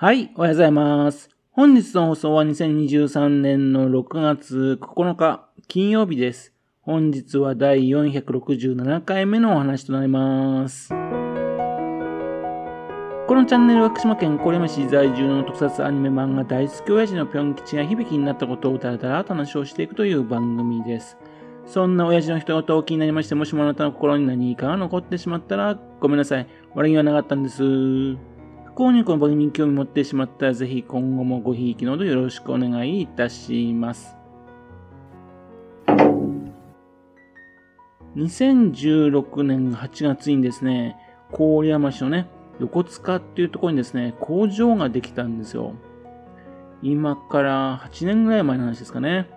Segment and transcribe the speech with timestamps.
[0.00, 1.28] はい、おはようございます。
[1.50, 6.54] 本日の放送は2023年の6月9日金曜日です。
[6.82, 10.90] 本日は第467回目のお話となります。
[10.90, 10.94] こ
[13.34, 21.18] のチャンネルは福島県郡山市在住の特撮アニメ漫画大好き親父のぴょん吉が響きになったことをだらだらと話をしていくという番組です。
[21.66, 26.46] そんな親父の人事を気になりまして、もしもあなたの心に何かが残ってしまったらごめんなさい。
[26.76, 28.37] 悪気はなかったんです。
[28.78, 34.16] 幸にこの番組に興味持ってしまったら、ぜひ今後もごひいきのほどよろしくお願いいたします。
[38.14, 40.96] 2016年8月にですね、
[41.36, 42.28] 郡山市のね、
[42.60, 45.74] 横須賀っていうところにですね、工場ができたんですよ。
[46.80, 49.28] 今から8年ぐらい前の話ですかね。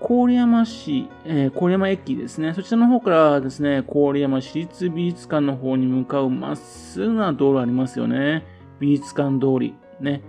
[0.00, 2.54] 郡山市、えー、郡山駅ですね。
[2.54, 8.44] そちらの方からですね、郡山市立美術館の方に向かうまっすぐな道路ありますよね。
[8.80, 9.74] 美術館通り。
[10.00, 10.22] ね。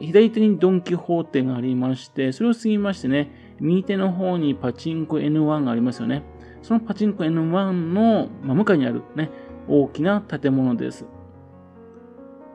[0.00, 6.22] 左手にドンキホーテがありまして、それを過ぎましてね、右手の方にパチンコ N1 がありますよね。
[6.62, 9.30] そのパチンコ N1 の真向かいにあるね、
[9.68, 11.04] 大きな建物です。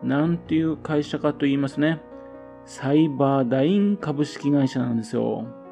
[0.01, 2.01] なんていう会社かと言いますね、
[2.65, 5.62] サイバーダイン株式会社なんですよ。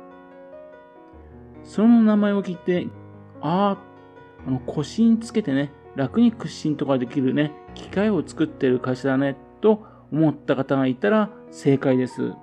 [1.71, 2.87] その名前を聞いて、
[3.39, 12.33] ああ、あの腰につけてね、楽に屈伸とかできるね、機械を作ってる会社だね、と思った方がいたら正解です。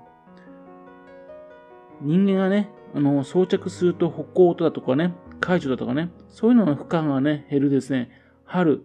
[2.00, 8.10] 人間がね、あの、装着すると歩行音だとかね、解除だとかね、そういうのの負荷がね、減るですね、
[8.46, 8.82] 春、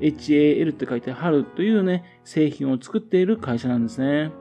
[0.00, 4.32] HAL って書いて春というね、製品を作っている会社なんですね。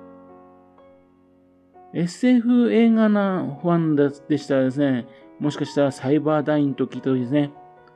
[1.94, 3.96] SF 映画なファン
[4.28, 5.08] でしたらですね、
[5.40, 7.52] もしかしたらサイバーダインと聞いた時ですね、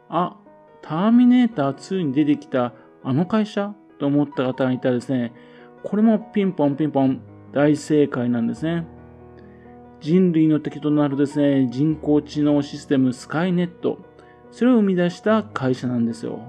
[0.09, 0.37] あ、
[0.81, 5.33] ターミネーター2に出てきたあの会社と思った方がいたらですね、
[5.83, 8.85] これもピンポンピンポン大正解なんですね。
[9.99, 13.99] 人類の敵となるですね、人工知能システムスカイネット、
[14.51, 16.39] それを生み出した会社なんですよ。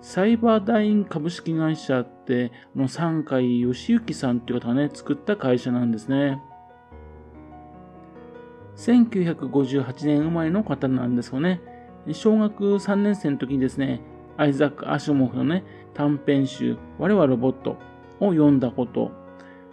[0.00, 6.40] サイバーダイン株式会社って、あの、三海義行さんっていう方がね、作った会社なんですね。
[8.78, 11.60] 1958年生まれの方なんですよね。
[12.12, 14.00] 小学3年生の時にですね、
[14.36, 17.76] アイザック・アシュモフのね、短編集、我はロボット
[18.20, 19.10] を読んだこと。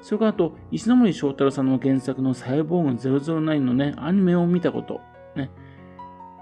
[0.01, 2.89] それからあと、石森章太郎さんの原作のサイボーグ
[3.23, 5.01] 009のね、アニメを見たこと。
[5.35, 5.51] ね。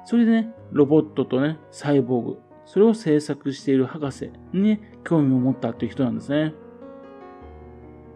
[0.06, 6.54] それでね、ロボットとね、サイボーグ、それを制作している博士にね、興味を持ったという人なんですね。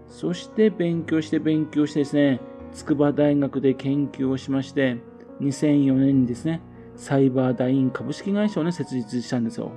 [0.07, 2.39] そして勉強して勉強してですね、
[2.77, 4.97] 筑波大学で研究をしまして、
[5.41, 6.61] 2004年にですね、
[6.95, 9.71] サイバーダイン株式会社をね、設立したんですよ。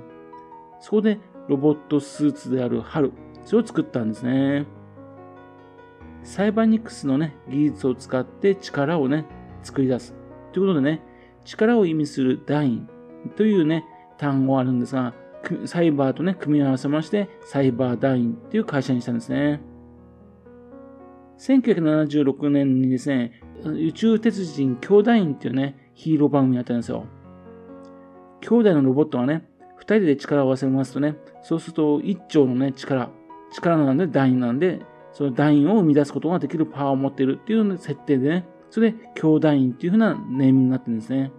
[0.79, 1.17] そこで
[1.47, 3.11] ロボットスーツである春、
[3.43, 4.67] それを作ったんですね。
[6.23, 9.25] サイバニクスのね、技術を使って力をね、
[9.63, 10.13] 作り出す。
[10.53, 11.01] ということでね、
[11.43, 12.89] 力を意味するダイン
[13.35, 13.83] というね、
[14.19, 15.15] 単語があるんですが、
[15.65, 19.70] サイバーとね、組み合わせまして、サイバーダインという会社にしたんですね。
[21.41, 27.05] 1976年にですね、宇宙鉄人兄弟院っていうね、ヒーロー番組やったんですよ。
[28.41, 33.09] 兄弟のロボットがね、二人で力を合わせますとね、そうすると一丁のね、力、
[33.53, 34.81] 力なんで団員なんで、
[35.13, 41.31] その団員を生み出すことができるパワーを持っているっていう設定でね、それで兄弟院っていう風なネーミングになってるんですね。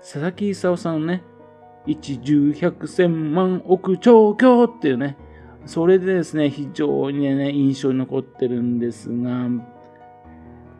[0.00, 1.22] 佐々木勲さんのね、
[1.86, 5.18] 一十百千万億兆強っていうね、
[5.68, 9.50] それでですね、非常にね、印象に残ってるんですが、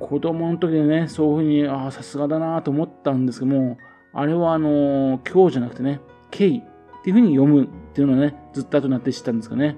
[0.00, 3.76] 子供の時でね、そういうふうに、ああ、さすがだなと思ったんですけども、
[4.14, 6.00] あれはあの、今日じゃなくてね、
[6.30, 6.62] 敬意っ
[7.04, 9.76] ていうふうに読むっていうのはね、ずっと後になって知ったんですかね。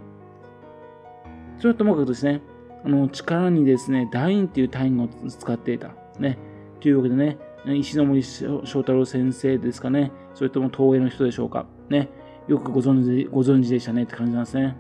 [1.59, 2.41] それともかくですね、
[2.85, 5.91] あの、力にですね、ダインっていう単位を使っていた。
[6.21, 6.39] ね。
[6.79, 10.13] というわけでね、石森章太郎先生ですかね。
[10.35, 11.67] それとも東映の人でしょうか。
[11.89, 12.11] ね。
[12.47, 14.77] よくご存知ご存知でしたねって感じなんですね。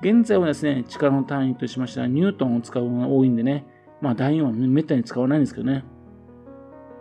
[0.00, 3.66] 現在はですね、力の単位としましてはニュートンを使うのが多いんでね、
[4.00, 5.84] まあ、楕円はめったに使わないんですけどね。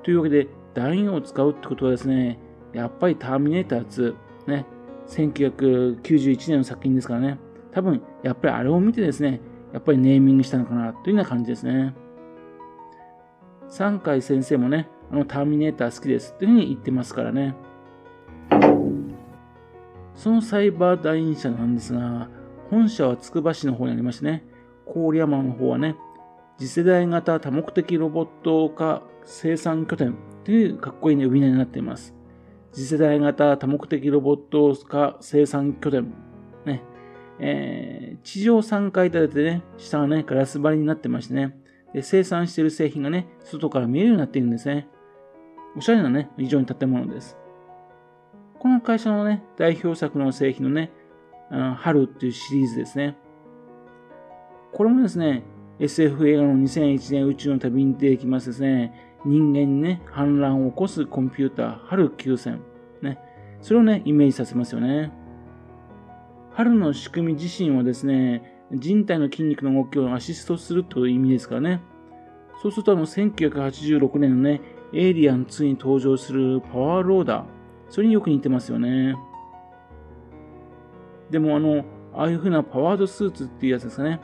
[0.03, 2.39] というわけで、楕円を使うってことはですね、
[2.73, 4.15] やっぱりターミネーター2、
[4.47, 4.65] ね、
[5.07, 7.37] 1991年の作品ですからね、
[7.71, 9.41] 多分、やっぱりあれを見てですね、
[9.73, 11.93] やっぱりネーミングしたのかなというような感じですね。
[13.69, 17.55] 三海先生もね、あのターミネーター好きですっていうふうに言ってますからね。
[20.15, 22.29] そのサイバーダイン社なんですが、
[22.69, 24.43] 本社はつくば市の方にありましてね、
[24.93, 25.95] 郡山の方はね、
[26.57, 32.15] 次世代型多目的ロボット化生産拠点というかっこいいね、呼び名になっています。
[32.71, 36.13] 次世代型多目的ロボット化生産拠点。
[36.65, 36.83] ね。
[37.39, 41.57] えー、地上3階建てでね、下がね、ガラス張りになってましてね、
[41.93, 44.87] で生産している製品がね、外から見えるようになっているんですね。
[45.75, 47.37] おしゃれなね、非常に建物です。
[48.59, 50.91] この会社のね、代表作の製品のね、
[51.49, 53.17] 春っていうシリーズですね。
[54.73, 55.43] これもですね、
[55.79, 62.59] SF 映画の2001年宇宙の旅に出てきますですね、人間にね、反乱を起こすコンピューター、春9000。
[63.01, 63.19] ね。
[63.61, 65.11] それをね、イメージさせますよね。
[66.51, 71.81] 春の仕組み自身はですね、人体の筋肉の動きをアシストするという意味ですからね。
[72.61, 74.61] そうすると、あの、1986年のね、
[74.93, 77.45] エイリアン2に登場するパワーローダー。
[77.89, 79.15] それによく似てますよね。
[81.29, 84.19] でも、あの、ああいう風なパワードスーツっていうやつですかね。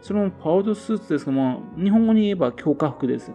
[0.00, 3.32] そのパワードスーツですが、まあ、日本語に言えば強化服です。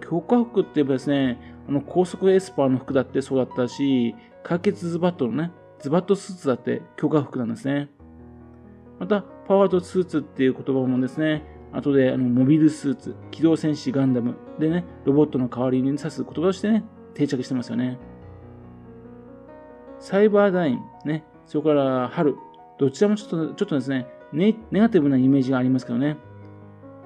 [0.00, 5.50] 強化服って言えばですね、あの、高速エスパーの服だってそうだったし、解決ズバットのね、
[5.80, 7.88] ズバットスーツだって強化服なんですね。
[8.98, 16.84] また、パワードスーツっていう言葉もですね、後であのモビルスーツ、機動戦士ガンダムでね、ロボットの代わりに指す言葉としてね、
[17.14, 17.98] 定着してますよね。
[19.98, 22.36] サイバーダイン、ね、それから春、
[22.78, 26.16] どちらもちょっとちょっとですねネ、ネガティブなイメージがありますけどね、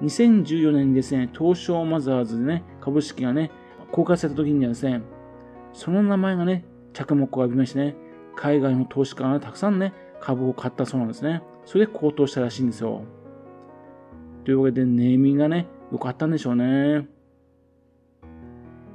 [0.01, 3.51] 2014年にですね、東証マザーズでね、株式がね、
[3.91, 5.01] 公開された時にはですね、
[5.73, 7.95] その名前がね、着目を浴びましてね、
[8.35, 11.43] 海外の投資家がたくさんね、株を買ったそうなんですね。
[11.65, 13.03] それで高騰したらしいんですよ。
[14.45, 17.07] というわけで、ネーミングがね、良かったんでしょうね。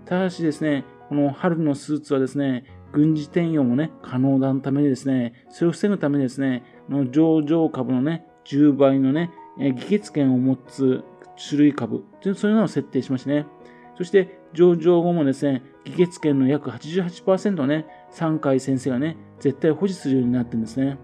[0.07, 11.03] ただしですね、この春のスーツはですね、軍事転用もね、可能なためにですね、それを防ぐためにですね、の上場株のね、10倍のね、議決権を持つ
[11.37, 13.47] 種類株というそういうのを設定しましてね。
[13.97, 20.97] そして上場後もですね、議決権の約88%をね、3回先生がね、絶対保持するようになってるんですね。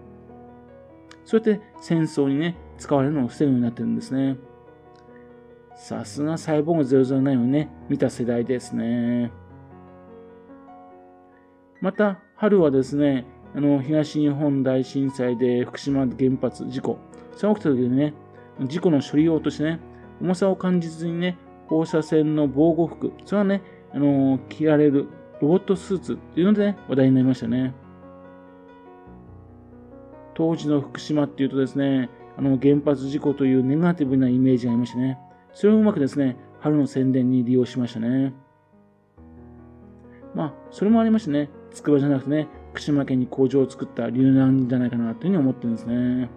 [1.25, 4.37] そうやって戦争にね、使われるのを防ぐようになってるんですね。
[5.75, 9.31] さすがサイボーグ009をね、見た世代ですね。
[11.81, 13.25] また、春はですね、
[13.55, 16.99] あの、東日本大震災で福島原発事故、
[17.35, 18.13] それが起きた時にね、
[18.67, 19.79] 事故の処理用としてね、
[20.21, 21.37] 重さを感じずにね、
[21.67, 23.63] 放射線の防護服、それはね、
[23.93, 25.07] あの着られる
[25.41, 27.73] ロボットスーツっていうのでね、話題になりましたね。
[30.35, 35.17] 当時の福島っていうとですね、あの原発事故というネガティブなイメージがありましてね、
[35.53, 38.33] それをうまくですね、春の宣伝に利用しましたね。
[40.35, 46.29] まあ、それもありましてね、つくばじゃなくてね、福島県に工場を作った理由なんじゃないかなというふうに思ってるんですね。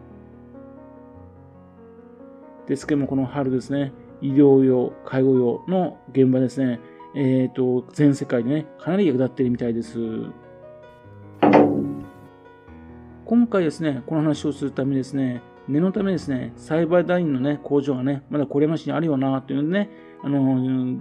[2.66, 6.80] ですけども、この春ですね、医療用、介護用の現場ですね、
[7.14, 9.98] えっ、ー、と、全世界でね、かなり役立っているみたいです。
[13.26, 19.90] 今回ですね、この話をするためにですね、念のためですね、サイバーダインのね、工場がね、まだ郡山市にあるよな、というのでね、
[20.22, 20.40] あの、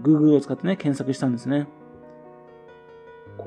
[0.02, 1.68] Google を使ってね、検索したんですね。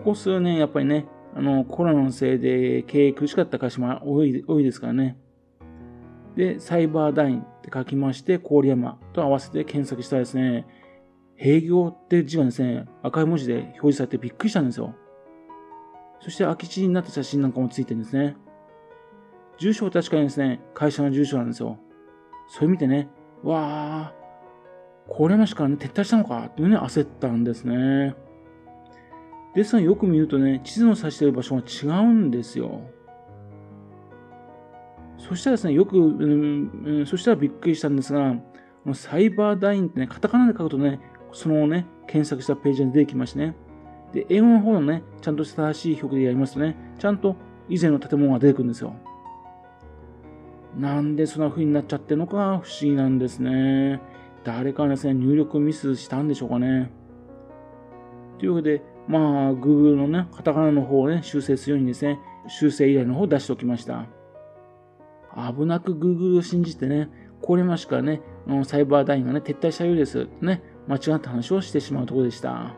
[0.06, 1.04] ここ数年、やっぱりね、
[1.34, 5.18] あの、コロナのせいで経営苦しかった会社も多い多いですからね。
[6.36, 10.64] で、サイバーダインって書きまして、郡山と合わせて検索したらですね、
[11.40, 14.94] 営業って字がですね、赤い文字で表示されてびっくりしたんですよ。
[16.20, 18.36] そして空き地になった写真なんかもついてるんですね。
[19.58, 21.80] 住所は確かにですね、会社の住所なんですよ。
[22.46, 23.08] それ見てね、
[23.42, 28.14] わー、郡山市からね、撤退したのかっていうね、焦ったんですね。
[29.56, 32.82] ですがよく見るとね、地図の指している場所が違うんですよ。
[35.16, 38.36] そしたらですね、よく、うん、そしたらびっくりしたんですが、
[38.92, 41.00] サイバーダインってね、カタカナで書くとね、
[41.32, 43.56] そのね、検索したページが出てきましてね。
[44.12, 47.36] で、英語の方のね、ちゃんと正しい表記でやりますとね、ちゃんと
[47.70, 48.94] 以前の建物が出てくるんですよ。
[50.76, 54.02] なんでそんな風になっちゃってるのか不思議なんですね。
[54.44, 56.90] 誰かですね、入力ミスしたんでしょうかね。
[58.38, 64.06] というわけで、まあ、Google のね、カタカナの方をね、修正するようにですね、修正依頼の方を出しておきました。
[65.36, 67.08] 危なく Google を信じてね、
[67.42, 68.22] これましかね、
[68.64, 70.26] サイバーダインがね、撤退したようです。
[70.40, 72.74] ね、間違った話をしてしまうところでした。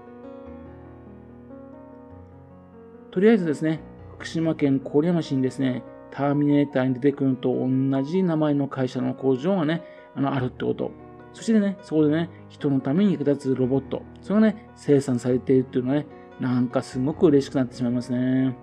[3.11, 3.81] とりあえずですね、
[4.15, 9.83] 福島県郡山市にですね、ターミネーターに出てくるのと同じ名前の会社の工場がね、
[10.15, 10.91] あのあるってこと。
[11.33, 16.07] そしてね、そこでね、人のために役立つロボット、それがね、生産されているっていうのはね、
[16.41, 18.57] なんかすごく嬉しくなってしまいますね。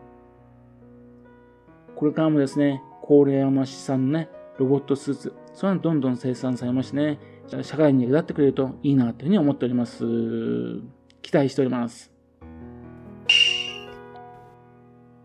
[1.96, 7.20] これからもですね、郡山市産のね、ロボットスーツ、それはどんどん生産されましてね、
[7.62, 10.03] 社会に役立ってくれるといいなというふうに思っております。
[11.22, 12.12] 期待しております。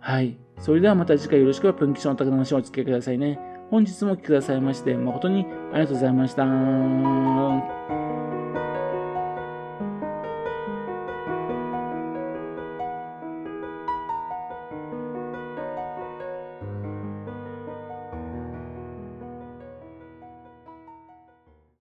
[0.00, 0.36] はい。
[0.58, 3.38] それではまた次回よろしくプンキションの高田の話をお付き合いくださいね。
[3.70, 7.99] 本日もお聴きくださいまして、誠にありがとうございました。